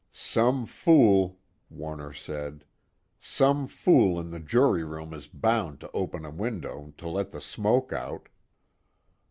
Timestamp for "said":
2.11-2.65